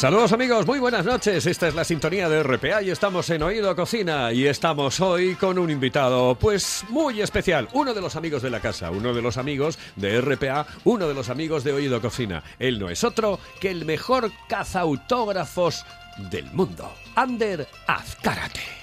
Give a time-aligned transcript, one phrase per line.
[0.00, 1.44] Saludos amigos, muy buenas noches.
[1.44, 5.58] Esta es la sintonía de RPA y estamos en Oído Cocina y estamos hoy con
[5.58, 9.36] un invitado pues muy especial, uno de los amigos de la casa, uno de los
[9.36, 12.42] amigos de RPA, uno de los amigos de Oído Cocina.
[12.58, 15.84] Él no es otro que el mejor cazautógrafos
[16.30, 18.79] del mundo, Ander Azcárate.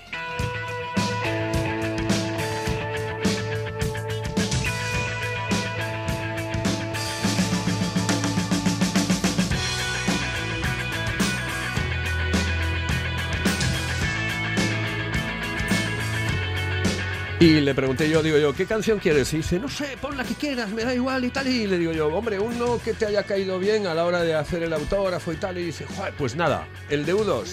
[17.40, 19.32] Y le pregunté yo, digo yo, ¿qué canción quieres?
[19.32, 21.48] Y dice, no sé, pon la que quieras, me da igual y tal.
[21.48, 24.34] Y le digo yo, hombre, uno que te haya caído bien a la hora de
[24.34, 25.56] hacer el autógrafo y tal.
[25.60, 25.86] Y dice,
[26.18, 27.46] pues nada, el de U2,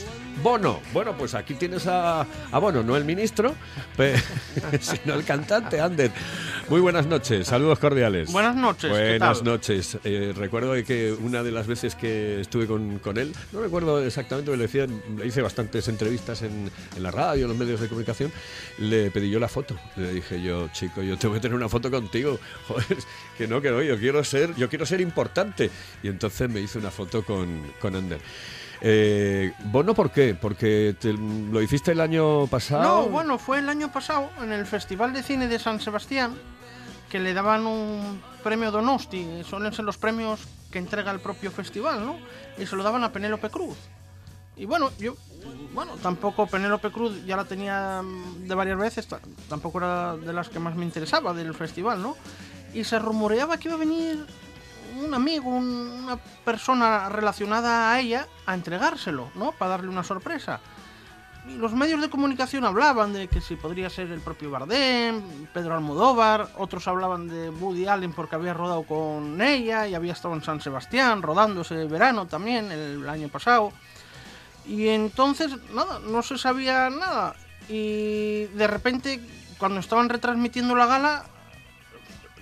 [0.43, 0.81] Bono.
[0.93, 3.55] Bueno, pues aquí tienes a, a Bono, no el ministro,
[4.81, 6.11] sino el cantante, Ander.
[6.69, 8.33] Muy buenas noches, saludos cordiales.
[8.33, 8.91] Buenas noches.
[8.91, 9.99] Buenas noches.
[10.05, 14.51] Eh, recuerdo que una de las veces que estuve con, con él, no recuerdo exactamente,
[14.57, 18.33] le, decía, le hice bastantes entrevistas en, en, la radio, en los medios de comunicación,
[18.79, 19.77] le pedí yo la foto.
[19.97, 22.39] Le dije yo, chico, yo tengo que tener una foto contigo.
[22.69, 22.99] Joder,
[23.37, 25.71] que no, que no, yo quiero ser, yo quiero ser importante.
[26.03, 28.21] Y entonces me hice una foto con, con Ander.
[28.87, 30.35] Eh, ¿Bono por qué?
[30.35, 30.95] ¿Porque
[31.51, 32.83] lo hiciste el año pasado?
[32.83, 36.35] No, bueno, fue el año pasado en el Festival de Cine de San Sebastián
[37.09, 40.41] que le daban un premio Donosti, suelen ser los premios
[40.71, 42.19] que entrega el propio festival, ¿no?
[42.59, 43.79] Y se lo daban a Penélope Cruz.
[44.55, 45.17] Y bueno, yo,
[45.73, 48.03] bueno, tampoco Penélope Cruz ya la tenía
[48.39, 49.09] de varias veces,
[49.49, 52.17] tampoco era de las que más me interesaba del festival, ¿no?
[52.75, 54.27] Y se rumoreaba que iba a venir
[54.97, 59.53] un amigo, una persona relacionada a ella, a entregárselo, ¿no?
[59.53, 60.61] Para darle una sorpresa
[61.47, 66.49] los medios de comunicación hablaban de que si podría ser el propio Bardem, Pedro Almodóvar,
[66.57, 70.61] otros hablaban de Woody Allen porque había rodado con ella y había estado en San
[70.61, 73.73] Sebastián rodando ese verano también, el año pasado.
[74.67, 77.37] Y entonces, nada, no se sabía nada.
[77.69, 79.21] Y de repente,
[79.59, 81.25] cuando estaban retransmitiendo la gala,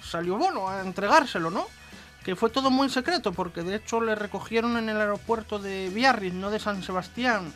[0.00, 1.66] salió Bono a entregárselo, ¿no?
[2.24, 6.34] Que fue todo muy secreto, porque de hecho le recogieron en el aeropuerto de Biarritz,
[6.34, 7.52] no de San Sebastián,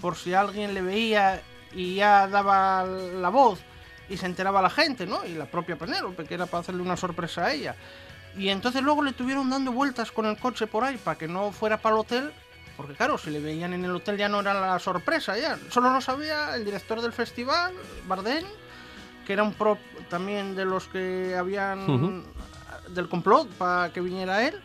[0.00, 1.40] por si alguien le veía
[1.72, 3.60] y ya daba la voz
[4.08, 5.24] y se enteraba la gente, ¿no?
[5.24, 7.76] Y la propia Penélope, que era para hacerle una sorpresa a ella.
[8.36, 11.52] Y entonces luego le tuvieron dando vueltas con el coche por ahí para que no
[11.52, 12.32] fuera para el hotel,
[12.76, 15.58] porque claro, si le veían en el hotel ya no era la sorpresa, ya.
[15.70, 17.72] Solo lo sabía el director del festival,
[18.06, 18.44] Bardem,
[19.26, 22.24] que era un pro también de los que habían
[22.94, 24.60] del complot para que viniera él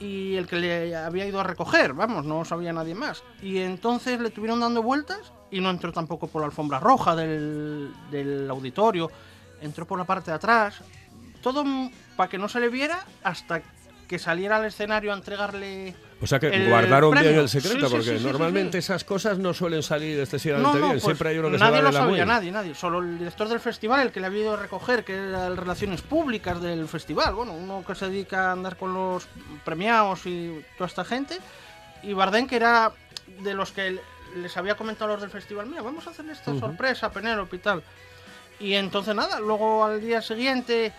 [0.00, 3.22] y el que le había ido a recoger, vamos, no sabía nadie más.
[3.42, 7.92] Y entonces le tuvieron dando vueltas y no entró tampoco por la alfombra roja del,
[8.10, 9.10] del auditorio,
[9.60, 10.80] entró por la parte de atrás,
[11.42, 11.64] todo
[12.16, 13.62] para que no se le viera hasta
[14.08, 18.78] que saliera al escenario a entregarle o sea que guardaron bien el secreto, porque normalmente
[18.78, 20.90] esas cosas no suelen salir excesivamente bien.
[20.92, 22.74] Pues Siempre hay uno que nadie se va lo de la sabía, nadie, nadie.
[22.74, 25.56] Solo el director del festival, el que le había ido a recoger, que era el
[25.56, 27.34] Relaciones Públicas del festival.
[27.34, 29.26] Bueno, uno que se dedica a andar con los
[29.64, 31.38] premiados y toda esta gente.
[32.02, 32.92] Y Bardén, que era
[33.42, 33.98] de los que
[34.36, 37.58] les había comentado a los del festival, mira, vamos a hacer esta sorpresa, Penélope y
[37.60, 37.82] tal.
[38.60, 40.92] Y entonces nada, luego al día siguiente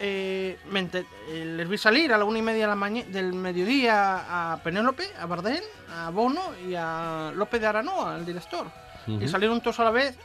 [0.00, 2.74] eh, eh, les vi salir a la una y media
[3.08, 8.66] del mediodía a Penélope, a Bardén, a Bono y a López de Aranoa, el director.
[9.06, 10.16] Y salieron todos a la vez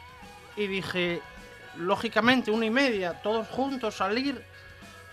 [0.56, 1.22] y dije,
[1.78, 4.41] lógicamente, una y media, todos juntos salir,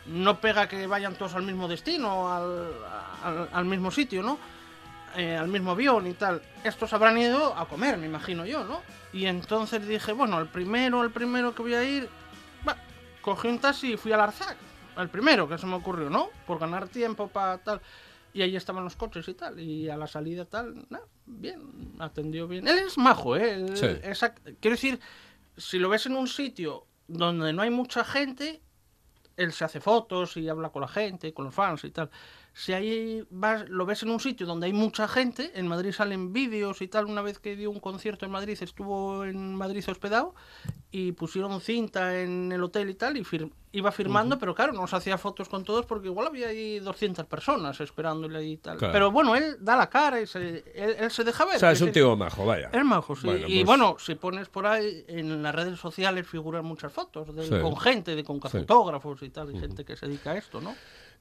[0.06, 2.32] no pega que vayan todos al mismo destino,
[3.52, 4.38] al, mismo sitio, ¿no?
[5.16, 6.42] Eh, al mismo avión y tal.
[6.62, 8.82] Estos habrán ido a comer, me imagino yo, ¿no?
[9.12, 12.08] Y entonces dije, bueno, el primero, el primero que voy a ir,
[13.26, 14.56] cogí un taxi y fui al Arzac,
[14.96, 16.30] el primero que se me ocurrió, ¿no?
[16.46, 17.80] Por ganar tiempo para tal.
[18.32, 19.58] Y ahí estaban los coches y tal.
[19.58, 20.86] Y a la salida tal,
[21.26, 22.68] bien, atendió bien.
[22.68, 23.66] Él es majo, ¿eh?
[24.60, 25.00] quiero decir,
[25.56, 28.62] si lo ves en un sitio donde no hay mucha gente,
[29.36, 32.08] él se hace fotos y habla con la gente, con los fans y tal.
[32.58, 36.32] Si ahí vas, lo ves en un sitio donde hay mucha gente, en Madrid salen
[36.32, 40.34] vídeos y tal, una vez que dio un concierto en Madrid, estuvo en Madrid hospedado
[40.90, 44.86] y pusieron cinta en el hotel y tal, y fir- iba firmando, pero claro, no
[44.86, 48.78] se hacía fotos con todos porque igual había ahí 200 personas esperándole y tal.
[48.78, 48.92] Claro.
[48.94, 51.56] Pero bueno, él da la cara y se, él, él se deja ver.
[51.56, 52.70] O sea, es un tío majo, vaya.
[52.72, 53.26] Es majo, sí.
[53.26, 57.34] Bueno, y pues- bueno, si pones por ahí, en las redes sociales figuran muchas fotos
[57.36, 57.60] de, Sí.
[57.60, 58.48] con gente, de, con Sí.
[58.48, 60.74] fotógrafos y tal, y gente que se dedica a esto, ¿no?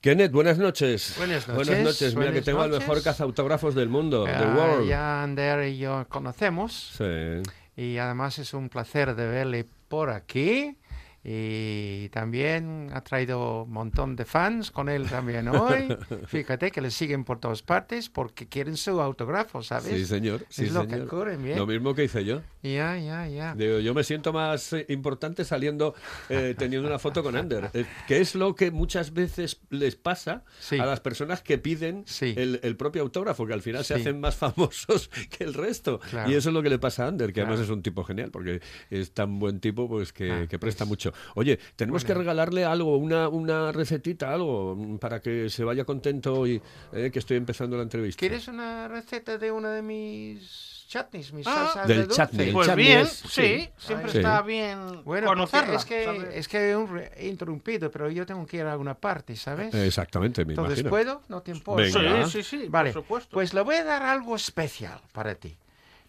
[0.06, 1.16] Kenneth, buenas noches.
[1.18, 2.13] Buenas Buenas noches, noches.
[2.13, 2.88] Mira que buenas tengo al noches.
[2.88, 4.88] mejor cazautógrafos del mundo, The Ah, World.
[4.88, 7.42] ya Ander y yo conocemos Sí.
[7.75, 10.78] y además es un placer de verle por aquí
[11.27, 15.88] y también ha traído un montón de fans con él también hoy.
[16.27, 19.92] Fíjate que le siguen por todas partes porque quieren su autógrafo, ¿sabes?
[19.92, 20.45] Sí, señor.
[20.50, 21.07] Sí, es lo que señor.
[21.07, 21.57] ocurre, bien.
[21.57, 22.42] Lo mismo que hice yo.
[22.62, 23.56] Ya, ya, ya.
[23.56, 25.95] Digo, yo me siento más eh, importante saliendo,
[26.30, 27.71] eh, teniendo una foto con Ander.
[27.74, 30.78] Eh, que es lo que muchas veces les pasa Sí.
[30.78, 32.36] a las personas que piden Sí.
[32.38, 36.00] el, el propio autógrafo, que al final se hacen más famosos que el resto.
[36.12, 36.30] Claro.
[36.30, 37.71] Y eso es lo que le pasa a Ander, que además Claro.
[37.74, 38.62] es un tipo genial, porque
[38.92, 41.13] es tan buen tipo pues que, Ah, que presta pues, mucho.
[41.35, 46.62] Oye, tenemos que regalarle algo, una, una recetita, algo, para que se vaya contento y
[46.94, 48.19] eh, que estoy empezando la entrevista.
[48.19, 52.21] ¿Quieres una receta de una de mis chutneys, mis Ah, salsas del de dulce?
[52.21, 53.69] chutney, el Pues chutney bien, es- sí, sí.
[53.77, 54.17] siempre Sí.
[54.19, 55.75] está bien Bueno, porque conocerla.
[55.75, 56.35] es que, ¿sabes?
[56.35, 59.35] es que he un re- he interrumpido, pero yo tengo que ir a alguna parte,
[59.35, 59.73] ¿sabes?
[59.73, 60.89] Exactamente, me Entonces, imagino.
[60.89, 61.21] ¿puedo?
[61.27, 61.83] No te importa.
[62.00, 62.25] Venga.
[62.27, 63.29] Sí, sí, sí, Vale, por supuesto.
[63.33, 65.57] pues le voy a dar algo especial para ti.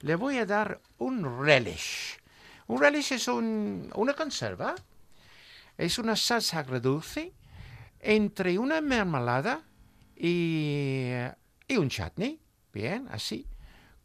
[0.02, 2.18] Le voy a dar un relish.
[2.66, 4.74] Un relish es un- una conserva.
[5.78, 7.34] Es una salsa agridulce
[8.00, 9.62] entre una mermelada
[10.14, 11.12] y,
[11.70, 12.40] un chutney.
[12.72, 13.46] Bien, así.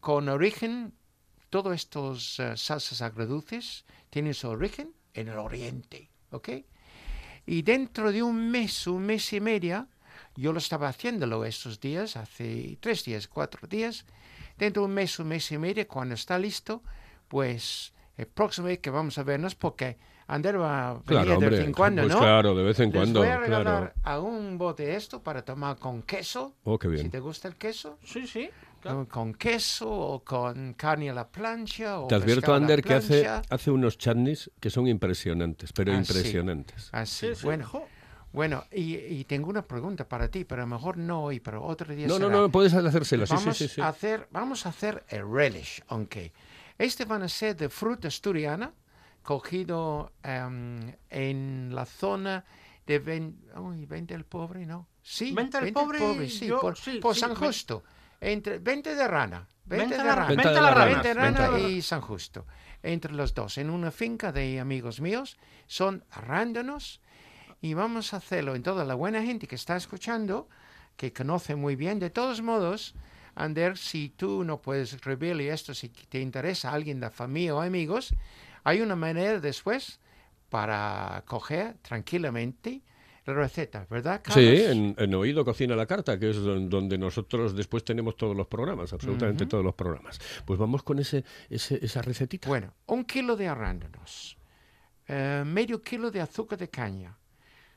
[0.00, 0.94] Con origen,
[1.50, 6.10] todos estos eh, salsas agridulces tienen su origen en el oriente.
[6.30, 6.48] ¿Ok?
[7.46, 9.88] Y dentro de un mes, un mes y medio,
[10.36, 14.04] yo lo estaba haciéndolo estos días, hace tres días, cuatro días.
[14.56, 16.82] Dentro de un mes, un mes y medio, cuando está listo,
[17.28, 21.72] pues el próximo vez que vamos a vernos, porque Ander va Claro, de vez en
[21.72, 22.18] cuando, pues ¿no?
[22.20, 23.92] claro, de vez en Les cuando, voy a regalar claro.
[24.02, 26.54] a un bote de esto para tomar con queso.
[26.64, 27.10] Oh, qué Si bien.
[27.10, 28.48] te gusta el queso, Sí, sí.
[28.80, 29.06] claro.
[29.08, 32.00] con, queso o con carne a la plancha.
[32.00, 36.88] O Te advierto, Ander, que hace, hace unos chutneys que son impresionantes, pero Ah, impresionantes.
[36.92, 37.44] Así, Sí, sí.
[37.44, 37.70] bueno.
[38.32, 41.62] Bueno, y, y tengo una pregunta para ti, pero a lo mejor no hoy, pero
[41.62, 42.38] otro día No, no, será.
[42.40, 43.26] no, puedes hacérselo.
[43.26, 43.80] Sí, sí, vamos, sí, sí.
[43.82, 46.32] A hacer, vamos a hacer el relish, aunque
[46.78, 48.72] este van a ser de fruta asturiana,
[49.22, 52.44] cogido em, en la zona
[52.86, 54.88] de Ven, uy, Vente el Pobre, ¿no?
[55.02, 57.82] Sí, Vente el Pobre, sí, yo- por, sí, por sí, San Justo,
[58.20, 60.84] entre Vente de Rana, Vente, Vente de Rana, Vente Vente de rana.
[60.84, 62.46] Vente Vente Rana y San Justo,
[62.82, 65.36] entre los dos, en una finca de amigos míos,
[65.66, 67.00] son arándanos
[67.60, 70.48] y vamos a hacerlo en toda la buena gente que está escuchando,
[70.96, 72.00] que conoce muy bien.
[72.00, 72.94] De todos modos,
[73.36, 77.54] Ander, si tú no puedes escribir y esto, si te interesa a alguien de familia
[77.54, 78.14] o amigos,
[78.64, 80.00] hay una manera después
[80.48, 82.82] para coger tranquilamente
[83.24, 84.44] la receta, ¿verdad, Carlos?
[84.44, 88.36] Sí, en, en Oído Cocina la Carta, que es don- donde nosotros después tenemos todos
[88.36, 90.18] los programas, absolutamente todos los programas.
[90.44, 92.48] Pues vamos con ese, ese- esa recetita.
[92.48, 94.36] Bueno, un kilo de arándanos,
[95.06, 97.16] eh, medio kilo de azúcar de caña,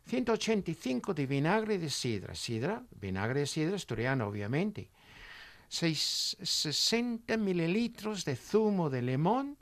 [0.08, 4.90] 185 de vinagre de sidra, sidra, vinagre de sidra asturiano, obviamente,
[5.68, 9.58] seis- 60 mililitros de zumo de limón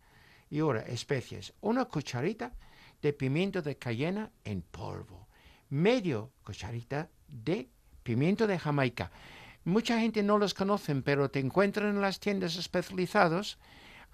[0.54, 2.54] y ahora especies, una cucharita
[3.02, 5.28] de pimiento de cayena en polvo,
[5.70, 7.68] medio cucharita de
[8.04, 9.10] pimiento de Jamaica.
[9.66, 13.58] Mucha gente no los conocen, pero te encuentran en las tiendas especializadas.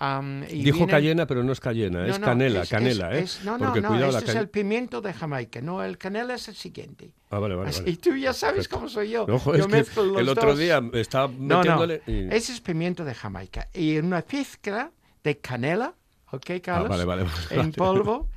[0.02, 3.36] y Dijo vienen- cayena, pero no es cayena, no, es no, canela, es- canela, es-
[3.36, 3.42] ¿eh?
[3.44, 6.48] no, no, Porque no, este es ca- el pimiento de Jamaica, no, el canela es
[6.48, 7.12] el siguiente.
[7.32, 7.98] Ah, vale, vale, Así, vale.
[7.98, 8.76] Tú ya sabes Perfecto.
[8.78, 9.26] cómo soy yo.
[9.28, 10.58] No, joder, yo es que mezclo los el otro dos.
[10.60, 12.02] día estaba metiéndole...
[12.08, 13.68] y- ese es pimiento de Jamaica.
[13.74, 14.90] Y una pizca
[15.22, 15.94] de canela,
[16.31, 16.88] ¿ok, Carlos?
[16.88, 18.30] Ah, vale, vale, vale, En polvo.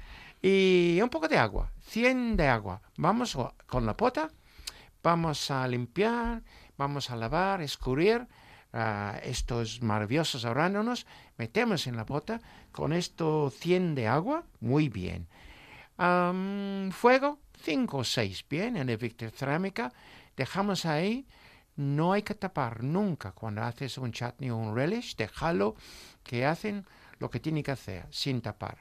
[0.43, 2.83] Y un poco de agua, 100 de agua.
[2.97, 4.29] Vamos con la pota,
[5.01, 6.43] vamos a limpiar,
[6.77, 8.27] vamos a lavar, escurrir
[8.73, 11.07] ah, estos maravillosos arándanos,
[11.39, 12.41] metemos en la pota
[12.73, 15.29] con esto 100 de agua, muy bien.
[15.97, 19.93] Am, fuego, 5 o 6, bien, en el Victor Cerámica,
[20.37, 21.25] dejamos ahí,
[21.77, 25.77] no hay que tapar nunca cuando haces un chutney o un relish, déjalo
[26.25, 26.85] que hacen
[27.23, 28.79] lo que tienen que hacer, sin tapar.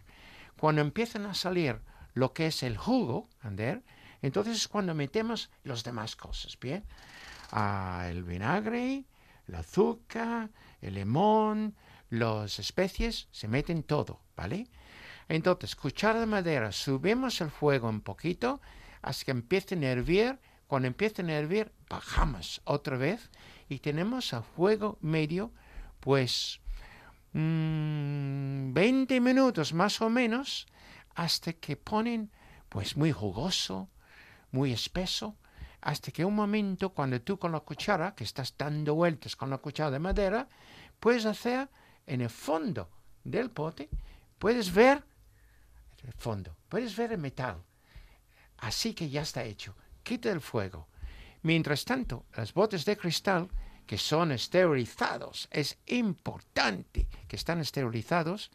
[0.60, 1.80] Cuando empiezan a salir
[2.14, 3.84] lo que es el jugo, Ander,
[4.22, 6.84] entonces es cuando metemos las demás cosas, ¿bien?
[7.52, 9.06] Ah, el vinagre,
[9.48, 10.50] el azúcar,
[10.82, 11.76] el limón,
[12.10, 14.68] las especies, se meten todo, ¿vale?
[15.30, 18.60] Entonces, cuchara de madera, subimos el fuego un poquito
[19.02, 23.30] hasta que empiecen a hervir Cuando empiecen a hervir, bajamos otra vez
[23.68, 25.52] y tenemos a fuego medio,
[26.00, 26.61] pues
[27.34, 30.68] mm, 20 minutos más o menos,
[31.16, 32.32] hasta que ponen,
[32.70, 33.90] pues muy jugoso,
[34.52, 35.36] muy espeso,
[35.82, 39.58] hasta que un momento cuando tú con la cuchara, que estás dando vueltas con la
[39.58, 40.48] cuchara de madera,
[41.00, 41.70] puedes hacer
[42.06, 42.90] en el fondo
[43.24, 43.90] del pote,
[44.38, 45.04] puedes ver
[46.04, 47.64] el fondo, puedes ver el metal.
[48.58, 49.76] Así que ya está hecho.
[50.04, 50.88] Quita el fuego.
[51.42, 53.50] Mientras tanto, las botes de cristal,
[53.86, 58.52] que son esterilizados, es importante que están esterilizados,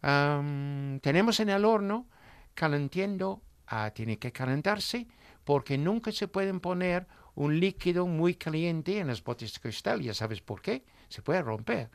[0.00, 2.06] tenemos en el horno
[2.54, 5.06] calentando, ah, tiene que calentarse,
[5.44, 10.00] porque nunca se pueden poner un líquido muy caliente en las botes de cristal.
[10.00, 11.90] Ya sabes por qué, se puede romper.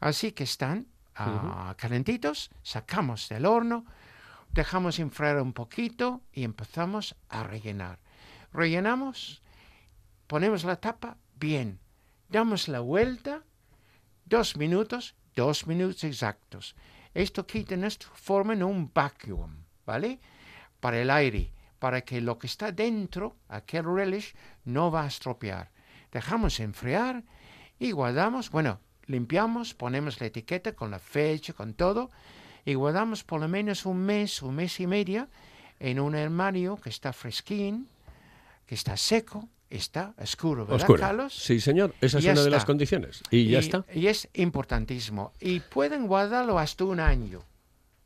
[0.00, 3.84] Así que están ah, calentitos, sacamos del horno,
[4.52, 7.98] dejamos enfriar un poquito y empezamos a rellenar.
[8.52, 9.42] Rellenamos,
[10.26, 11.78] ponemos la tapa, bien,
[12.28, 13.42] damos la vuelta,
[14.24, 16.74] dos minutos, dos minutos exactos.
[17.14, 20.20] Esto quita esto, forman un vacuum, ¿vale?
[20.80, 25.70] Para el aire, para que lo que está dentro, aquel relish, no va a estropear.
[26.12, 27.24] Dejamos enfriar
[27.78, 32.10] y guardamos, bueno, limpiamos, ponemos la etiqueta con la fecha, con todo,
[32.64, 35.28] y guardamos por lo menos un mes, un mes y medio
[35.80, 37.88] en un armario que está fresquín,
[38.66, 41.00] que está seco, está oscuro, ¿verdad, Oscura.
[41.08, 41.34] Carlos?
[41.34, 41.94] Sí, señor.
[42.00, 43.22] Esa es una de las condiciones.
[43.30, 43.84] Y ya está.
[43.94, 45.32] Y es importantísimo.
[45.40, 47.42] Y pueden guardarlo hasta un año.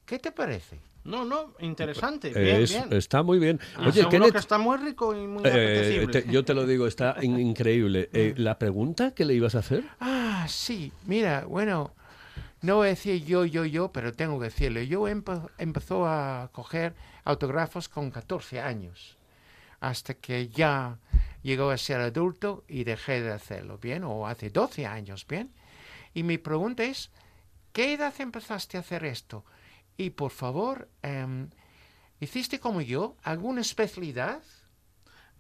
[0.04, 0.78] ¿Qué te parece?
[1.04, 2.28] No, no, interesante.
[2.28, 2.92] Eh, Bien, es- bien.
[2.92, 3.59] Está muy bien.
[3.81, 6.87] Y Oye, Kenneth, que está muy rico y muy eh, te- yo te lo digo,
[6.87, 8.09] está in- increíble.
[8.12, 8.35] Eh.
[8.37, 9.85] ¿La pregunta que le ibas a hacer?
[9.99, 10.92] Ah, sí.
[11.07, 11.92] Mira, bueno,
[12.61, 14.81] no voy a decir yo, yo, yo, pero tengo que decirlo.
[14.83, 19.16] Yo empe- empezó a coger autógrafos con 14 años,
[19.81, 20.99] hasta que ya
[21.42, 24.04] llegó a ser adulto y dejé de hacerlo, ¿bien?
[24.04, 25.52] O hace 12 años, ¿bien?
[26.14, 27.11] Y mi pregunta es,
[27.72, 29.44] ¿qué edad empezaste a hacer esto?
[29.96, 31.49] Y por favor, em,
[32.20, 34.42] ¿hiciste como yo alguna especialidad?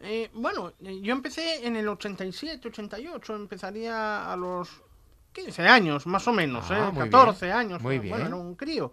[0.00, 4.68] Eh, bueno, eh, yo empecé en el 87, 88, empezaría a los
[5.32, 6.92] 15 años, más o menos, Ah, ¿eh?
[6.92, 8.26] muy 14 años, muy eh, bueno, bien.
[8.26, 8.92] era un crío.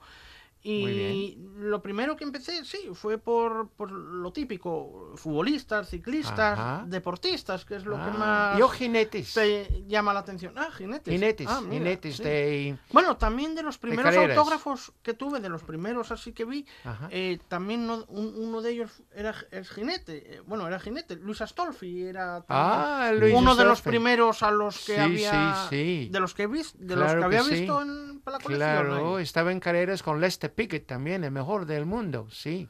[0.69, 6.83] Y lo primero que empecé, sí, fue por, por lo típico, futbolistas, ciclistas, Ajá.
[6.88, 9.33] deportistas, que es lo que Ah, más Yo jinetes.
[9.33, 10.53] te llama la atención.
[10.57, 11.13] Ah, jinetes.
[11.13, 12.23] Jinetes, Ah, mira, jinetes sí.
[12.23, 12.77] de...
[12.91, 16.65] Bueno, también de los primeros autógrafos que tuve, de los primeros así que vi,
[17.09, 20.35] eh, también no- un- uno de ellos era es jinete.
[20.38, 21.15] eh, bueno, era jinete.
[21.17, 25.67] Luis Astolfi era también Ah, Luis uno de los primeros a los que Sí, había.
[25.69, 26.09] sí, sí.
[26.11, 28.57] De los que, vis- de los que había que visto en la colección.
[28.86, 29.24] Claro, ahí.
[29.24, 32.67] estaba en carreras con Lester Pickett también, el mejor del mundo, sí.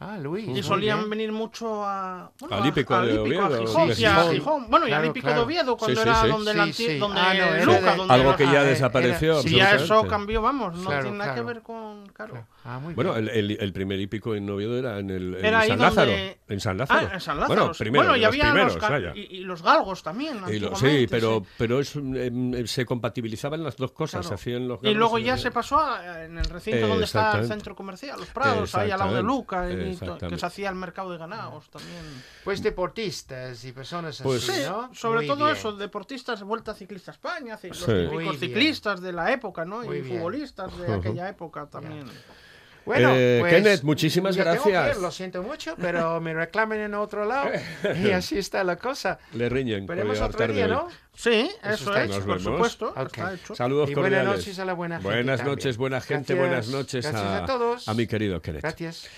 [0.00, 0.48] Ah, Luis.
[0.48, 1.10] Y solían bien.
[1.10, 2.32] venir mucho a.
[2.40, 4.32] bueno, Al a- Hípico de Hípico, a Oviedo, Gijón, sí, y a Gijón.
[4.32, 4.66] Gijón.
[4.70, 5.38] Bueno, y al Claro, Hípico claro.
[5.40, 6.28] de Oviedo, cuando Sí, era sí.
[6.28, 6.98] donde, la Sí, anti- sí.
[6.98, 9.40] donde Ah, no, Luca, de- donde Algo era- que ya era- desapareció.
[9.42, 11.46] Si ya eso cambió, vamos, no Claro, tiene nada claro.
[11.48, 12.06] que ver con.
[12.08, 12.46] Claro.
[12.66, 13.28] Ah, muy Bueno, bien.
[13.28, 15.94] el, el- el primer hípico en Oviedo era en, el, en Era ahí San donde-
[15.96, 16.34] Lázaro.
[16.48, 17.08] En San Lázaro.
[17.10, 17.60] Ah, en San Lázaro.
[17.60, 20.40] Bueno, primero, bueno, y los había primeros, los y, y los galgos también.
[20.48, 21.46] Y lo- sí, pero, sí.
[21.58, 24.22] pero es, em, se compatibilizaban las dos cosas.
[24.22, 24.28] Claro.
[24.28, 27.04] Se hacían los Y luego ya y- se pasó a- en el recinto Eh, donde
[27.04, 29.96] está el centro comercial, los Prados, ahí al lado de Luca, y
[30.30, 32.02] que se hacía el mercado de ganados también.
[32.44, 34.94] Pues deportistas y personas Pues- así, Sí, ¿no?
[34.94, 35.56] sobre Muy todo bien.
[35.56, 37.92] eso, deportistas, Vuelta Ciclista a España, los Sí.
[37.92, 38.38] bien.
[38.38, 39.82] ciclistas de la época, ¿no?
[39.82, 40.16] Muy y bien.
[40.16, 42.06] futbolistas de aquella época también.
[42.86, 44.96] Bueno, Eh, pues, Kenneth, muchísimas gracias.
[44.96, 47.50] ir, lo siento mucho, pero me reclamen en otro lado
[48.04, 49.18] y así está la cosa.
[49.32, 49.86] Le riñen.
[49.86, 50.66] Veremos otro tarde día.
[50.68, 50.88] ¿no?
[51.14, 52.26] Sí, Eso eso, es, hecho.
[52.26, 53.06] por supuesto, Ok.
[53.16, 53.54] está hecho.
[53.54, 54.38] Saludos Y buenas cordiales.
[54.40, 55.56] noches a la buena gente Buenas también.
[55.56, 56.38] noches, buena gente, Gracias.
[56.48, 57.88] buenas noches a, a todos.
[57.88, 58.62] a mi querido Kenneth.
[58.62, 59.08] Gracias.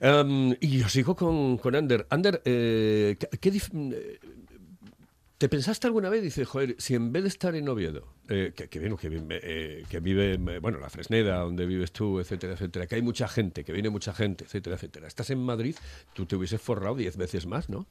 [0.00, 2.06] Em, y yo sigo con, con Ander.
[2.10, 4.18] Ander, eh, ¿qué- qué dif- eh,
[5.38, 6.22] ¿te pensaste alguna vez?
[6.22, 9.40] Dice, joder, si en vez de estar en Oviedo, eh, que, que, bueno, que, vive,
[9.42, 13.28] eh, que vive, eh, bueno, la Fresneda, donde vives tú, etcétera, etcétera, que hay mucha
[13.28, 15.06] gente, que viene mucha gente, etcétera, etcétera.
[15.08, 15.76] Estás en Madrid,
[16.14, 17.86] tú te hubieses forrado diez veces más, ¿no?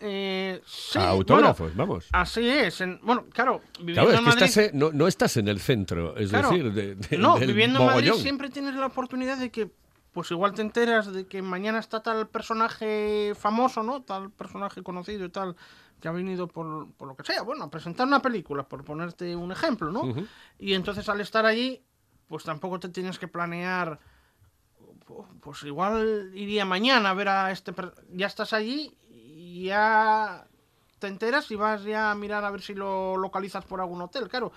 [0.00, 2.08] Eh, sí, a autógrafos, bueno, vamos.
[2.12, 2.80] así es.
[2.80, 4.42] en- bueno, claro, viviendo Claro, es en Madrid...
[4.44, 6.48] estás, eh, no, no estás en el centro, es Claro.
[6.50, 9.68] decir, de, de- no, del viviendo en Madrid siempre tienes la oportunidad de que,
[10.12, 14.00] pues igual te enteras de que mañana está tal personaje famoso, ¿no?
[14.02, 15.54] Tal personaje conocido y tal,
[16.00, 19.34] que ha venido por, por lo que sea, bueno, a presentar una película, por ponerte
[19.34, 20.02] un ejemplo, ¿no?
[20.58, 21.82] Y entonces al estar allí,
[22.28, 23.98] pues tampoco te tienes que planear,
[25.06, 27.72] pu- pues igual iría mañana a ver a este...
[28.12, 30.46] Ya estás allí y ya
[30.98, 34.28] te enteras y vas ya a mirar a ver si lo localizas por algún hotel,
[34.28, 34.52] claro.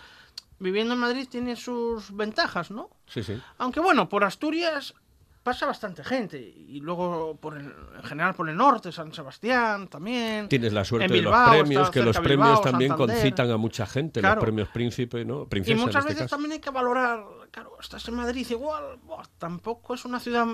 [0.60, 2.90] Viviendo en Madrid tiene sus ventajas, ¿no?
[3.06, 3.40] Sí, sí.
[3.60, 4.96] Aunque bueno, por Asturias
[5.48, 6.38] pasa bastante gente.
[6.38, 10.50] Y luego, por el, en general, por el norte, San Sebastián también.
[10.50, 13.16] Tienes la suerte de los premios, que los premios Bilbao, también Santander.
[13.16, 14.36] concitan a mucha gente, Claro.
[14.36, 15.44] los premios príncipe, ¿no?
[15.44, 16.36] Y Princesa muchas en este veces caso.
[16.36, 19.00] también hay que valorar, claro, estás en Madrid igual,
[19.38, 20.46] tampoco es una ciudad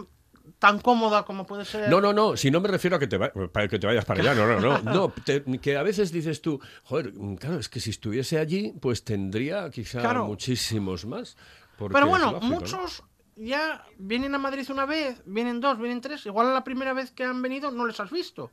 [0.60, 1.90] tan cómoda como puede ser.
[1.90, 4.06] No, no, no, si no me refiero a que te, va- para que te vayas
[4.06, 7.68] para allá, no, no, no, no, te- que a veces dices tú, joder, claro, es
[7.70, 10.26] que si estuviese allí, pues tendría quizá Claro.
[10.28, 11.36] muchísimos más.
[11.78, 12.88] Pero bueno, lógico, ¿no?
[13.36, 16.26] Ya vienen a Madrid una vez, vienen dos, vienen tres.
[16.26, 18.52] Igual a la primera vez que han venido no les has visto.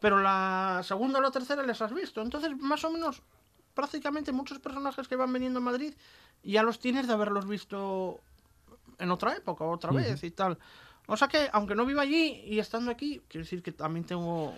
[0.00, 2.22] Pero la segunda o la tercera les has visto.
[2.22, 3.22] Entonces, más o menos,
[3.74, 5.94] prácticamente muchos personajes que van viniendo a Madrid
[6.42, 8.20] ya los tienes de haberlos visto
[8.98, 10.58] en otra época, otra vez y tal.
[11.06, 14.54] O sea que, aunque no viva allí y estando aquí, quiero decir que también tengo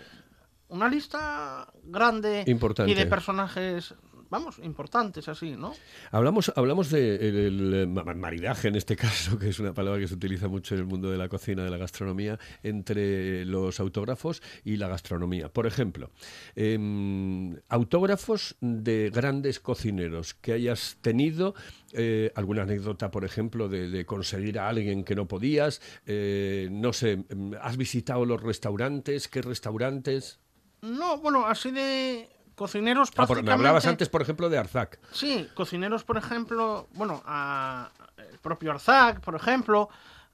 [0.69, 2.91] una lista grande Importante.
[2.91, 3.95] y de personajes,
[4.31, 5.73] vamos, importantes así, ¿no?
[6.11, 10.01] Hablamos, hablamos de el, el, eh, ma- maridaje, en este caso, que es una palabra
[10.01, 13.81] que se utiliza mucho en el mundo de la cocina, de la gastronomía, entre los
[13.81, 15.49] autógrafos y la gastronomía.
[15.49, 16.11] Por ejemplo,
[16.57, 21.55] em, autógrafos de grandes cocineros que hayas tenido,
[21.93, 26.93] eh, alguna anécdota, por ejemplo, de, de conseguir a alguien que no podías, eh, no
[26.93, 29.29] sé, em, ¿has visitado los restaurantes?
[29.29, 30.39] ¿Qué restaurantes?
[30.83, 34.99] No, bueno, así de cocineros Ah, por- me hablabas prácticamente- antes, por ejemplo, de Arzac.
[35.13, 39.89] Sí, cocineros, por ejemplo, bueno, a el propio Arzac, por ejemplo,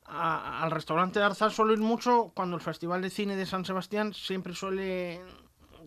[0.07, 3.65] a- al restaurante de Arzac suelo ir mucho cuando el Festival de Cine de San
[3.65, 5.23] Sebastián siempre suele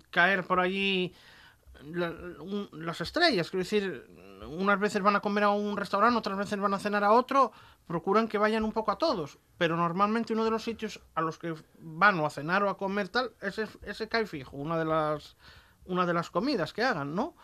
[0.09, 1.13] caer por allí
[1.91, 2.09] la-
[2.39, 4.07] un- las estrellas, quiero decir,
[4.47, 7.51] unas veces van a comer a un restaurante, otras veces van a cenar a otro,
[7.87, 11.37] procuran que vayan un poco a todos, pero normalmente uno de los sitios a los
[11.37, 14.85] que van o a cenar o a comer tal, ese, ese cae fijo, una de
[14.85, 15.35] las
[15.85, 17.35] una de las comidas que hagan, ¿no?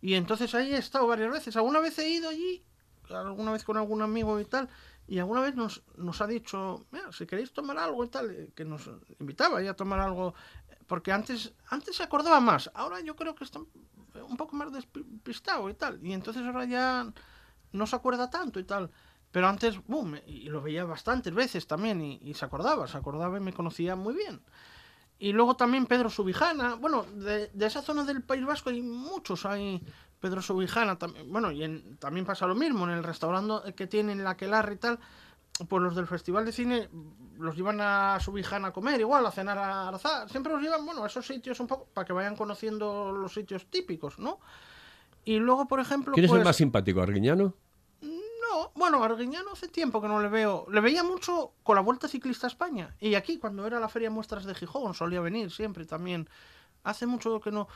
[0.00, 1.56] Y entonces ahí he estado varias veces.
[1.56, 2.64] Alguna vez he ido allí,
[3.10, 4.68] alguna vez con algún amigo y tal,
[5.06, 5.82] y alguna vez nos,
[6.20, 9.74] ha dicho, mira, si queréis tomar algo y tal, eh, que nos invitaba ahí a
[9.74, 10.34] tomar algo,
[10.86, 15.68] porque antes, antes se acordaba más, ahora yo creo que está un poco más despistado
[15.68, 17.12] y tal, y entonces ahora ya
[17.72, 18.90] no se acuerda tanto y tal.
[19.32, 23.36] Pero antes, boom, y lo veía bastantes veces también, y, y se acordaba, se acordaba
[23.36, 24.40] y me conocía muy bien.
[25.20, 26.74] Y luego también Pedro Subijana.
[26.76, 29.44] Bueno, de, de esa zona del País Vasco hay muchos.
[29.46, 29.80] Hay
[30.18, 31.30] Pedro Subijana también.
[31.30, 32.84] Bueno, y en- también pasa lo mismo.
[32.84, 34.98] En el restaurante que tienen la Quelarre y tal,
[35.68, 36.88] pues los del Festival de Cine
[37.38, 40.26] los llevan a Subijana a comer, igual, a cenar a Arzá.
[40.28, 43.66] Siempre los llevan, bueno, a esos sitios un poco para que vayan conociendo los sitios
[43.66, 44.40] típicos, ¿no?
[45.24, 46.14] Y luego, por ejemplo.
[46.14, 47.54] ¿Quién es el pues- más simpático, Arguiñano?
[48.50, 50.66] No, bueno, Arguiñano hace tiempo que no le veo.
[50.70, 52.94] Le veía mucho con la Vuelta Ciclista a España.
[53.00, 56.28] Y aquí, cuando era la Feria Muestras de Gijón, solía venir siempre también.
[56.84, 57.68] Hace mucho que no.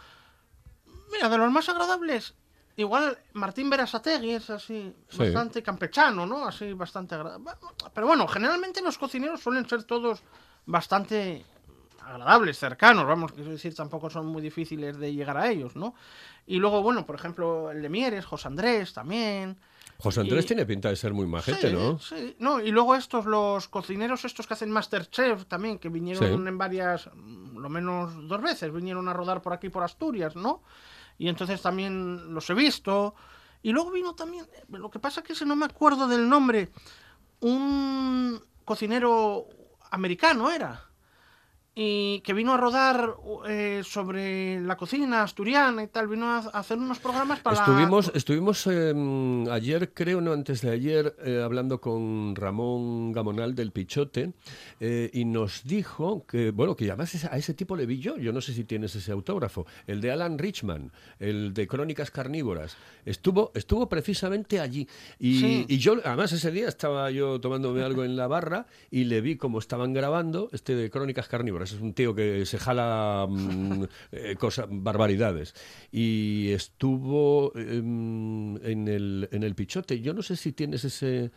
[1.13, 2.35] Mira, de los más agradables,
[2.77, 5.19] igual Martín Berasategui es así, Sí.
[5.19, 6.47] bastante campechano, ¿no?
[6.47, 7.53] Así, bastante agradable.
[7.95, 10.23] Pero bueno, generalmente los cocineros suelen ser todos
[10.67, 11.45] bastante
[12.07, 15.95] agradables, cercanos, vamos, quiero decir, tampoco son muy difíciles de llegar a ellos, ¿no?
[16.47, 19.59] Y luego, bueno, por ejemplo, el de Mieres, José Andrés también.
[19.99, 21.99] José Andrés Y- tiene pinta de ser muy majete, sí, ¿no?
[21.99, 26.49] Sí, no, y luego estos, los cocineros estos que hacen Masterchef también, que vinieron Sí.
[26.49, 30.63] en varias, mm, lo menos dos veces, vinieron a rodar por aquí, por Asturias, ¿no?
[31.17, 33.15] Y entonces también los he visto.
[33.63, 36.71] Y luego vino también, lo que pasa que si no me acuerdo del nombre,
[37.41, 39.47] un cocinero
[39.91, 40.85] americano era.
[41.77, 43.17] Y que vino a rodar
[43.49, 47.57] eh, sobre la cocina asturiana y tal, vino a hacer unos programas para...
[47.57, 48.95] Estuvimos, estuvimos eh,
[49.51, 54.35] ayer, creo, no antes de ayer, eh, hablando con Ramón Gamonal del Pichote
[54.79, 58.33] eh, y nos dijo que, bueno, que además a ese tipo le vi yo, yo
[58.33, 63.51] no sé si tienes ese autógrafo, el de Alan Richman, el de Crónicas Carnívoras, estuvo,
[63.55, 64.87] estuvo precisamente allí.
[65.19, 65.67] Y, Sí.
[65.69, 69.37] y yo, además ese día estaba yo tomándome algo en la barra y le vi
[69.37, 74.37] cómo estaban grabando este de Crónicas Carnívoras, es un tío que se jala mm, eh,
[74.39, 75.55] cosas, barbaridades
[75.91, 81.31] y estuvo em, en, el, en el Pichote, yo no sé si tienes ese...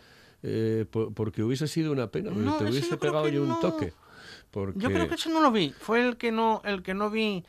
[0.43, 3.43] eh, por- porque hubiese sido una pena, porque No, te ese hubiese yo pegado yo
[3.43, 3.93] un toque.
[4.51, 4.79] Porque...
[4.79, 5.73] Yo creo que ese no lo vi.
[5.79, 7.43] Fue el que no, el que no vi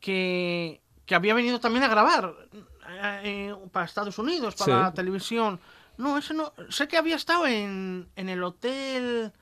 [0.00, 4.82] que, que había venido también a grabar eh, eh, para Estados Unidos, para Sí.
[4.82, 5.60] la televisión.
[5.98, 6.52] No, ese no.
[6.68, 9.32] Sé que había estado en, en el hotel,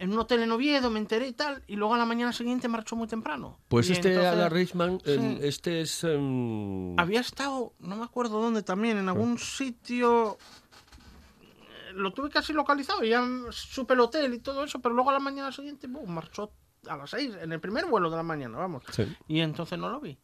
[0.00, 2.68] en un hotel en Oviedo, me enteré y tal, y luego a la mañana siguiente
[2.68, 3.60] marchó muy temprano.
[3.68, 4.98] Pues Y este entonces Alan Richman,
[5.42, 6.02] este es...
[6.04, 10.38] em, Había estado, no me acuerdo dónde también, en algún sitio.
[11.42, 15.12] eh, Lo tuve casi localizado, ya supe el hotel y todo eso, pero luego a
[15.12, 16.08] la mañana siguiente ¡bum!
[16.10, 16.50] marchó
[16.88, 18.82] a las seis, en el primer vuelo de la mañana, vamos.
[18.90, 19.04] Sí.
[19.28, 20.18] Y entonces no lo vi.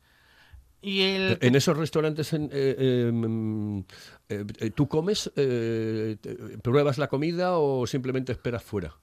[0.81, 1.39] Y el.
[1.43, 6.17] En esos restaurantes, en, eh, em, eh, eh, ¿tú comes, eh,
[6.63, 8.95] pruebas la comida o simplemente esperas fuera?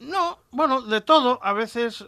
[0.00, 1.38] No, bueno, de todo.
[1.42, 2.04] A veces,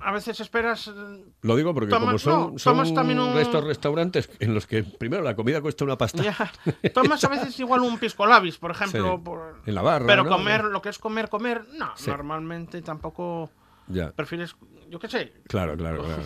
[0.00, 0.88] a veces esperas.
[0.88, 4.66] eh, Lo digo porque Toma- como son, no, son también un- estos restaurantes en los
[4.66, 6.36] que primero la comida cuesta una pasta Ya,
[6.94, 9.16] tomas a veces igual un pisco labis, por ejemplo.
[9.16, 9.22] Sí.
[9.24, 10.06] por- en la barra.
[10.06, 10.30] Pero ¿no?
[10.30, 11.92] comer, lo que es comer, comer, no.
[11.96, 12.10] Sí.
[12.10, 13.50] Normalmente tampoco
[13.88, 14.54] Ya, prefieres,
[14.88, 15.32] yo qué sé.
[15.48, 16.22] claro, claro, claro.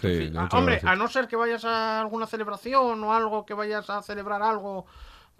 [0.00, 3.46] Sí, en Ah, otro hombre, a no ser que vayas a alguna celebración o algo,
[3.46, 4.84] que vayas a celebrar algo,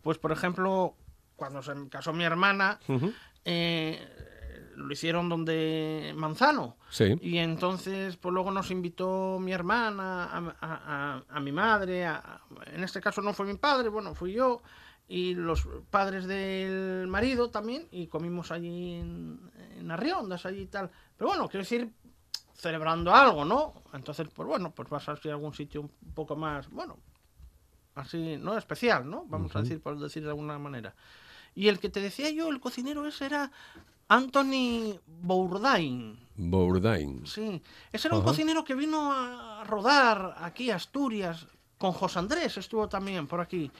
[0.02, 0.94] pues por ejemplo,
[1.36, 2.78] cuando se casó mi hermana,
[3.44, 4.06] eh,
[4.78, 6.76] lo hicieron donde Manzano.
[6.90, 7.16] Sí.
[7.20, 12.82] Y entonces, pues luego nos invitó mi hermana, a, a- a- a mi madre, en
[12.84, 14.62] este caso no fue mi padre, bueno, fui yo,
[15.08, 19.40] y los padres del marido también, y comimos allí en,
[19.78, 20.90] en Arriondas, allí y tal.
[21.16, 21.90] Pero bueno, quiero decir,
[22.54, 23.74] celebrando algo, ¿no?
[23.94, 26.98] Entonces, pues bueno, pues vas a ir a algún sitio un poco más, bueno,
[27.94, 28.56] así, ¿no?
[28.56, 29.24] Especial, ¿no?
[29.26, 30.94] Vamos a decir, por decir de alguna manera.
[31.54, 33.50] Y el que te decía yo, el cocinero ese era
[34.08, 36.18] Anthony Bourdain.
[36.36, 37.26] Bourdain.
[37.26, 37.60] Sí,
[37.92, 41.46] ese era un cocinero que vino a rodar aquí a Asturias.
[41.78, 43.70] Con José Andrés estuvo también por aquí.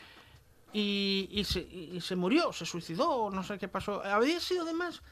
[0.73, 4.03] Y, y se, y- se murió, se suicidó, no sé qué pasó.
[4.05, 5.03] Había sido además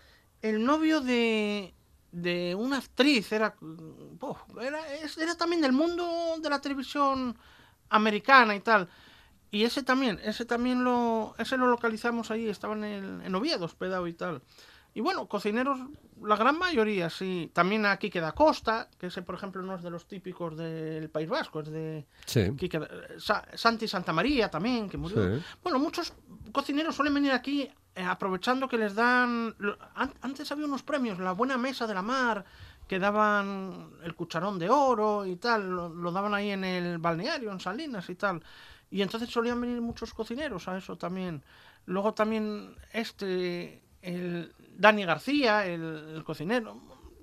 [0.43, 1.73] el novio de,
[2.13, 3.33] de una actriz.
[3.33, 3.57] Era,
[4.21, 4.81] oh, era,
[5.19, 7.37] era también del mundo de la televisión
[7.89, 8.89] americana y tal.
[9.51, 13.65] Y ese también, ese también lo, ese lo localizamos ahí, estaba en, el, en Oviedo
[13.65, 14.43] hospedado y tal.
[14.97, 15.79] Y bueno, cocineros,
[16.23, 17.51] la gran mayoría, sí.
[17.53, 21.29] También aquí queda Costa, que ese, por ejemplo, no es de los típicos del País
[21.29, 22.41] Vasco, es de Sí.
[22.59, 22.81] Eh,
[23.19, 25.37] Sa- Santi Santa María también, que murió.
[25.37, 25.45] Sí.
[25.63, 26.15] Bueno, muchos
[26.51, 29.55] cocineros suelen venir aquí eh, aprovechando que les dan...
[30.23, 32.47] Antes había unos premios, la Buena Mesa de la Mar,
[32.89, 37.53] que daban el cucharón de oro y tal, lo, lo daban ahí en el balneario,
[37.53, 38.43] en Salinas y tal.
[38.91, 41.43] Y entonces solían venir muchos cocineros a eso también.
[41.85, 45.83] Luego también este, el Dani García, el,
[46.17, 46.77] el cocinero.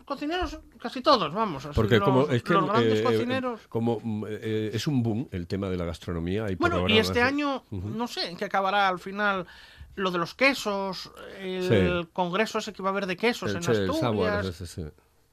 [0.06, 1.66] Cocineros casi todos, vamos.
[1.66, 3.62] así Porque los, como es que los grandes eh, cocineros.
[3.70, 7.64] como eh, es un boom el tema de la gastronomía y Bueno, y este año,
[7.72, 9.46] no sé en qué acabará al final
[9.96, 11.10] lo de los quesos,
[11.40, 12.10] el Sí.
[12.12, 14.84] congreso ese que va a haber de quesos el en el Asturias, Samuel, ese, sí.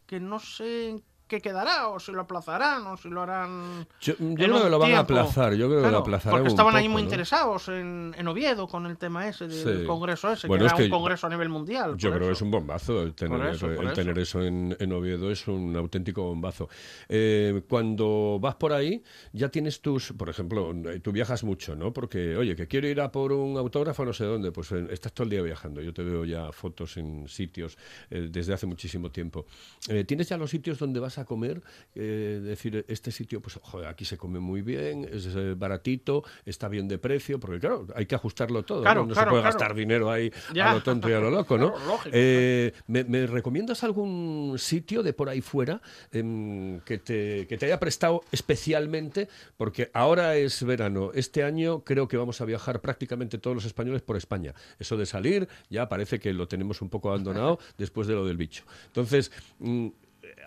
[0.06, 3.86] que no sé en qué quedará, o si lo aplazarán, o si lo harán...
[4.00, 6.76] Yo, yo creo que lo van a aplazar, yo creo que lo aplazarán porque estaban
[6.76, 7.06] ahí muy ¿no?
[7.06, 9.86] interesados en, en Oviedo con el tema ese del Sí.
[9.86, 11.96] congreso ese, Bueno, que es era que un congreso a nivel mundial.
[11.96, 13.94] Yo creo que es un bombazo el tener, Por eso, por el eso.
[13.94, 16.68] tener eso en, en Oviedo, es un auténtico bombazo.
[17.08, 21.92] Eh, cuando vas por ahí, ya tienes tus, por ejemplo, eh, tú viajas mucho, ¿no?
[21.92, 25.12] Porque, oye, que quiero ir a por un autógrafo no sé dónde, pues eh, estás
[25.12, 25.80] todo el día viajando.
[25.80, 27.78] Yo te veo ya fotos en sitios
[28.10, 29.46] eh, desde hace muchísimo tiempo.
[29.88, 31.62] Eh, ¿Tienes ya los sitios donde vas a comer?
[31.94, 36.68] Eh, decir, este sitio, pues, joder, aquí se come muy bien, es eh, baratito, está
[36.68, 39.08] bien de precio, porque claro, hay que ajustarlo todo, Claro, ¿no?
[39.08, 39.54] No claro, se puede claro.
[39.58, 40.70] gastar dinero ahí Ya.
[40.70, 41.74] a lo tonto y a lo loco, ¿no?
[41.86, 42.10] Lógico.
[42.12, 45.80] Eh, ¿me, me recomiendas algún sitio de por ahí fuera
[46.12, 49.28] em, que, te, que te haya prestado especialmente?
[49.56, 51.10] Porque ahora es verano.
[51.14, 54.54] Este año creo que vamos a viajar prácticamente todos los españoles por España.
[54.78, 58.36] Eso de salir ya parece que lo tenemos un poco abandonado después de lo del
[58.36, 58.64] bicho.
[58.86, 59.88] Entonces, mm,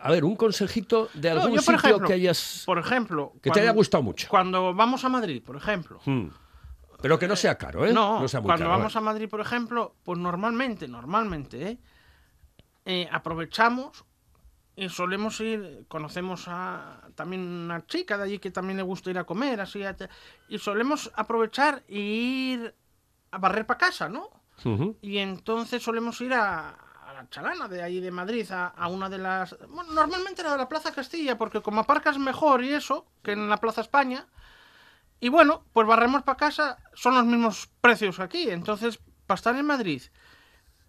[0.01, 2.63] a ver, un consejito de No, algún yo, sitio ejemplo, que hayas...
[2.65, 3.33] Por ejemplo...
[3.41, 4.27] que te haya gustado mucho.
[4.29, 6.27] Cuando vamos a Madrid, por ejemplo, Mm.
[7.01, 7.91] Pero que no sea caro, ¿eh?
[7.91, 8.97] No, sea muy cuando caro, vamos ¿eh?
[8.97, 11.77] a Madrid, por ejemplo, pues normalmente, normalmente, ¿eh?
[12.85, 14.05] Eh, aprovechamos
[14.77, 19.17] y solemos ir, conocemos a también una chica de allí que también le gusta ir
[19.17, 19.81] a comer, así,
[20.47, 22.75] y solemos aprovechar y ir
[23.31, 24.29] a barrer para casa, ¿no?
[25.01, 26.77] Y entonces solemos ir a,
[27.29, 29.55] chalana de allí de Madrid, a, a una de las...
[29.69, 33.49] Bueno, normalmente era de la Plaza Castilla, porque como aparcas mejor y eso, que en
[33.49, 34.27] la Plaza España,
[35.23, 38.49] y bueno, pues barremos para casa, son los mismos precios que aquí.
[38.49, 40.01] Entonces, para estar en Madrid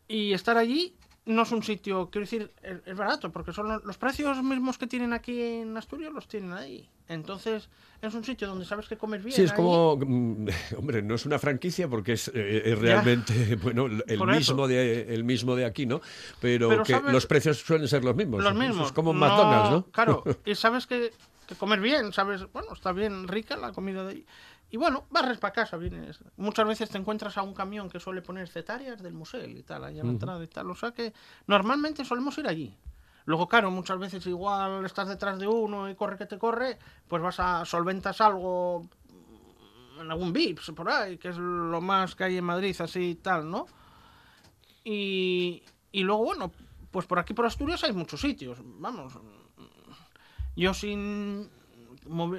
[0.08, 3.84] y estar allí, no es un sitio, quiero decir, es, es barato, porque son los,
[3.84, 6.88] los precios mismos que tienen aquí en Asturias, los tienen ahí.
[7.08, 7.68] Entonces,
[8.02, 9.34] es un sitio donde sabes que comes bien.
[9.34, 9.56] Sí, es ahí.
[9.56, 14.30] como, mm, hombre, no es una franquicia porque es, eh, es realmente, bueno, el Por
[14.30, 14.38] eso.
[14.38, 16.00] mismo, de, el mismo de aquí, ¿no?
[16.40, 17.12] Pero, Pero, que ¿sabes?
[17.12, 18.42] los precios suelen ser los mismos.
[18.42, 18.86] Los mismos.
[18.88, 19.84] Es como No, McDonald's, ¿no?
[19.92, 21.12] Claro, y sabes que,
[21.46, 24.26] que comer bien, sabes, bueno, está bien rica la comida de ahí.
[24.74, 26.18] Y bueno, barres para casa, vienes.
[26.36, 29.84] Muchas veces te encuentras a un camión que suele poner cetarias del museo y tal,
[29.84, 30.68] ahí a la entrada y tal.
[30.68, 31.12] O sea que
[31.46, 32.76] normalmente solemos ir allí.
[33.24, 37.22] Luego, claro, muchas veces igual estás detrás de uno y corre que te corre, pues
[37.22, 38.88] vas a solventas algo
[40.00, 43.14] en algún VIPS por ahí, que es lo más que hay en Madrid, así y
[43.14, 43.66] tal, ¿no?
[44.82, 46.50] Y, y luego, bueno,
[46.90, 49.16] pues por aquí por Asturias hay muchos sitios, vamos.
[50.56, 51.48] Yo sin...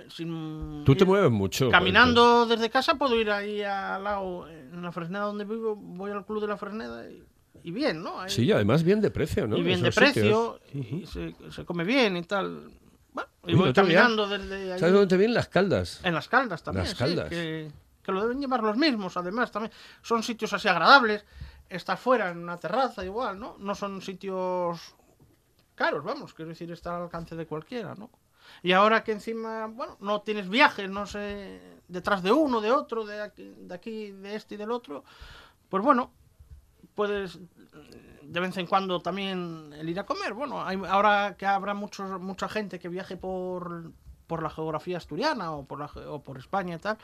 [0.09, 1.69] sin Tú te mueves mucho.
[1.69, 6.25] Caminando desde casa puedo ir ahí al lado, en la Fresneda donde vivo, voy al
[6.25, 7.23] club de la Fresneda y,
[7.63, 8.19] y bien, ¿no?
[8.21, 9.57] Ahí- Sí, además bien de precio, ¿no?
[9.57, 12.71] y bien de precio, y se, se come bien y tal.
[13.13, 14.79] Bueno, y voy caminando desde allí.
[14.79, 16.01] ¿Sabes dónde te vienen las caldas?
[16.03, 16.83] En las caldas también.
[16.83, 17.29] Las sí, Caldas.
[17.29, 17.71] que,
[18.03, 19.71] que lo deben llevar los mismos, además, también.
[20.01, 21.25] Son sitios así agradables.
[21.67, 23.55] Estar fuera en una terraza igual, ¿no?
[23.57, 24.95] No son sitios
[25.73, 28.09] caros, vamos, quiero decir, está al alcance de cualquiera, ¿no?
[28.63, 33.05] Y ahora que encima, bueno, no tienes viajes, no sé, detrás de uno, de otro,
[33.05, 35.03] de aquí, de, aquí, de este y del otro,
[35.69, 36.11] pues bueno,
[36.95, 40.33] puedes mm, de vez en cuando también el ir a comer.
[40.33, 43.91] Bueno, hay, ahora que habrá muchos, mucha gente que viaje por,
[44.27, 46.97] por la geografía asturiana o por, la, o por España y tal,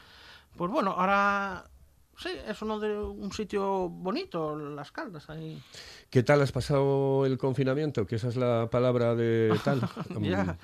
[0.58, 1.70] pues bueno, ahora
[2.18, 5.62] sí, es uno de un sitio bonito, Las Caldas, ahí.
[6.10, 8.06] ¿Qué tal has pasado el confinamiento?
[8.06, 9.82] Que esa es la palabra de tal.
[10.22, 10.58] Ya.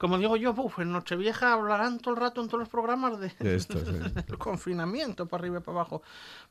[0.00, 3.28] Como digo yo, uf, en Nochevieja hablarán todo el rato en todos los programas de,
[3.38, 3.92] De esto, sí.
[4.26, 6.02] del confinamiento, para arriba y para abajo.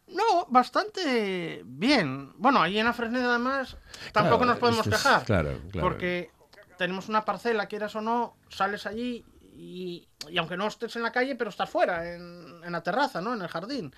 [0.09, 2.31] No, bastante bien.
[2.38, 3.75] Bueno, ahí en la Fresneda además
[4.13, 5.23] tampoco Claro, nos podemos es- quejar.
[5.25, 5.88] claro, claro.
[5.88, 6.29] Porque
[6.77, 11.12] tenemos una parcela, quieras o no, sales allí y, y aunque no estés en la
[11.12, 13.33] calle, pero estás fuera, en, en la terraza, ¿no?
[13.33, 13.91] En el jardín.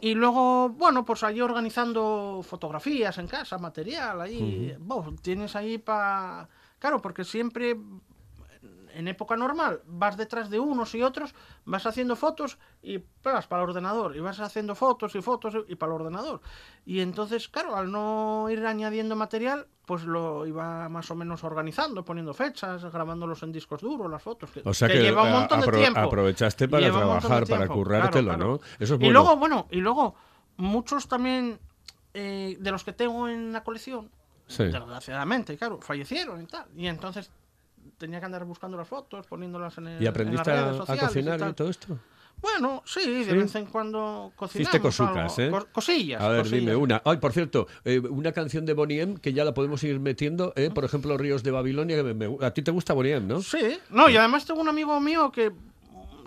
[0.00, 4.76] Y luego, bueno, pues allí organizando fotografías en casa, material, ahí.
[4.78, 6.48] Bo, tienes ahí para...
[6.78, 7.76] Claro, porque siempre
[8.94, 13.62] en época normal vas detrás de unos y otros, vas haciendo fotos y vas para
[13.62, 16.40] el ordenador, y vas haciendo fotos y fotos y para el ordenador.
[16.84, 22.04] Y entonces, claro, al no ir añadiendo material, pues lo iba más o menos organizando,
[22.04, 24.50] poniendo fechas, grabándolos en discos duros, las fotos.
[24.50, 25.98] Que, O sea que, lleva un eh, montón de tiempo.
[26.00, 28.54] aprovechaste para Lleva trabajar, para currártelo, claro, ¿no?
[28.78, 29.12] Eso es Y bueno.
[29.12, 30.14] luego, bueno, y luego,
[30.56, 31.58] muchos también
[32.14, 34.10] eh, de los que tengo en la colección,
[34.46, 34.64] Sí.
[34.64, 36.66] desgraciadamente, claro, fallecieron y tal.
[36.76, 37.30] Y entonces
[38.00, 41.50] tenía que andar buscando las fotos, poniéndolas en, el, ¿Y en aprendiste las a, cocinar
[41.50, 41.98] y, todo esto?
[42.40, 43.36] Bueno, sí, de ¿Sí?
[43.36, 45.58] vez en cuando cocinamos Hiciste cosucas, algo.
[45.58, 45.60] ¿eh?
[45.60, 46.22] Co- cosillas.
[46.22, 46.60] A ver, cosillas.
[46.60, 47.02] dime una.
[47.04, 50.54] Ay, por cierto, eh, una canción de Bonnie M que ya la podemos ir metiendo,
[50.56, 50.70] ¿eh?
[50.74, 51.96] por ejemplo, Ríos de Babilonia.
[51.96, 53.42] que me- me- a ti te gusta Bonnie M, ¿no?
[53.42, 55.52] Sí, no, y además tengo un amigo mío que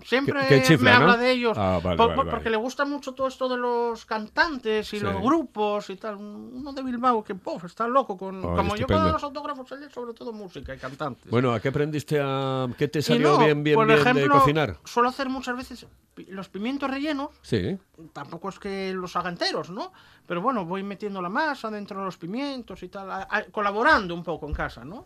[0.04, 1.58] siempre Que- que chifla, me habla de ellos.
[1.58, 2.32] Ah, vale, por- vale, por- vale.
[2.32, 5.04] Porque le gusta mucho todo esto de los cantantes y Sí.
[5.04, 6.16] los grupos y tal.
[6.18, 8.42] Uno de Bilbao que pof, está loco con.
[8.42, 11.30] Como yo con los autógrafos, sobre todo música y cantantes.
[11.32, 12.68] Bueno, ¿a qué aprendiste a...
[12.78, 14.78] ¿Qué te salió no, bien, bien, por bien ejemplo, de cocinar?
[14.86, 15.86] Suelo hacer muchas veces
[16.28, 17.30] los pimientos rellenos.
[17.42, 17.78] Sí.
[18.13, 19.92] Tampoco es que los haga enteros, ¿no?
[20.28, 24.13] Pero bueno, voy metiendo la masa dentro de los pimientos y tal, a- a- colaborando
[24.13, 25.06] un poco en casa, ¿no?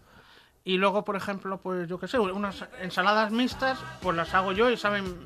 [0.68, 4.70] Y luego, por ejemplo, pues yo qué sé, unas ensaladas mixtas, pues las hago yo
[4.70, 5.18] y saben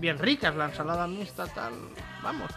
[0.00, 1.72] bien ricas, la ensalada mixta, tal,
[2.20, 2.50] vamos.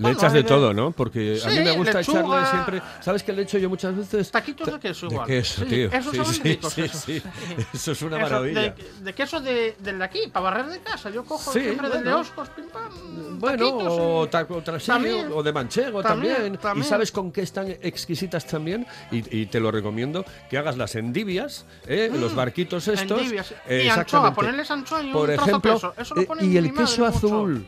[0.00, 0.92] Le Bueno, echas hay de todo, ¿no?
[0.92, 2.20] Porque a mí Sí, me gusta lechuga.
[2.20, 2.82] echarle siempre...
[3.02, 4.30] ¿Sabes qué le echo yo muchas veces?
[4.30, 5.28] Taquitos de queso igual.
[5.28, 5.92] De queso, Sí, tío.
[5.92, 7.00] esos sí, sí, ricos, sí, esos.
[7.02, 7.22] sí.
[7.74, 8.60] Eso es una Eso, maravilla.
[8.62, 11.10] De, de queso de, del de aquí, para barrer de casa.
[11.10, 12.20] Yo cojo Sí, siempre del de bueno.
[12.20, 13.38] Oscos, pim pam.
[13.38, 15.28] Bueno, taquitos o y- taco traseño, También.
[15.34, 16.56] o de manchego También, también.
[16.56, 16.86] también.
[16.86, 20.94] Y sabes con qué están exquisitas también, y, y te lo recomiendo, que hagas las
[20.94, 22.10] endivias, ¿eh?
[22.18, 23.18] los barquitos estos.
[23.18, 23.20] Mm.
[23.20, 23.54] Endivias.
[23.68, 25.94] eh, Y anchoa, ponerles anchoa y un Por trozo ejemplo, queso.
[25.98, 27.60] Eso lo eh, pone y el queso mucho.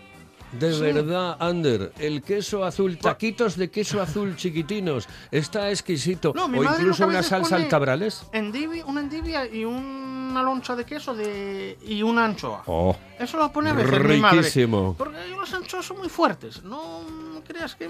[0.52, 0.80] De Sí.
[0.80, 6.32] verdad, Ander, el queso azul, taquitos de queso azul chiquitinos, está exquisito.
[6.36, 8.26] No, o incluso una salsa pone- altabrales.
[8.32, 12.62] Endivi- una endivia y una loncha de queso de, y una anchoa.
[12.66, 14.38] Oh, Eso lo pone a veces mi madre.
[14.38, 14.94] riquísimo.
[14.98, 16.62] Porque yo las anchoas son muy fuertes.
[16.62, 17.00] No
[17.48, 17.88] creas que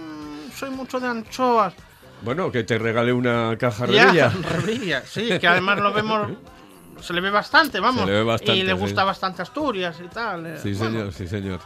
[0.57, 1.75] soy mucho de anchoas.
[2.23, 6.29] Bueno, que te regale una caja Ya, revilla, sí, que además lo vemos.
[7.01, 8.03] Se le ve bastante, vamos.
[8.03, 8.79] Se le ve bastante, y le sí.
[8.79, 10.57] gusta bastante Asturias y tal.
[10.63, 10.93] Sí, bueno.
[10.93, 11.59] señor, sí, señor.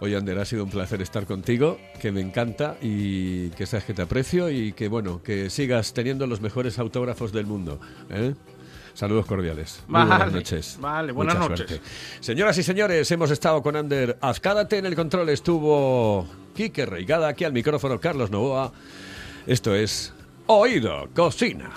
[0.00, 3.92] Oye, Ander, ha sido un placer estar contigo, que me encanta y que sabes que
[3.92, 7.78] te aprecio y que, bueno, que sigas teniendo los mejores autógrafos del mundo.
[8.08, 8.34] ¿eh?
[8.94, 9.82] Saludos cordiales.
[9.88, 10.78] Muy buenas noches.
[10.80, 11.66] vale, buenas Mucha noches.
[11.68, 11.86] suerte.
[12.20, 14.78] Señoras y señores, hemos estado con Ander Azcárate.
[14.78, 18.72] En el control estuvo Quique Reigada, aquí al micrófono Carlos Novoa.
[19.46, 20.12] Esto es
[20.46, 21.70] Oído Cocina.